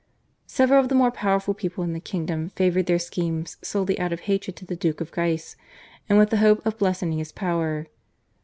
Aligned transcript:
Several 0.47 0.79
of 0.79 0.89
the 0.89 0.95
more 0.95 1.11
powerful 1.11 1.53
people 1.53 1.83
in 1.83 1.93
the 1.93 1.99
kingdom 1.99 2.49
favoured 2.55 2.87
their 2.87 2.97
schemes 2.97 3.57
solely 3.61 3.99
out 3.99 4.11
of 4.11 4.21
hatred 4.21 4.55
to 4.55 4.65
the 4.65 4.75
Duke 4.75 4.99
of 4.99 5.11
Guise 5.11 5.55
and 6.09 6.17
with 6.17 6.31
the 6.31 6.37
hope 6.37 6.65
of 6.65 6.81
lessening 6.81 7.19
his 7.19 7.31
power. 7.31 7.85